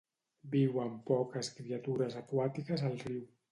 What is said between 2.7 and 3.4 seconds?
al riu.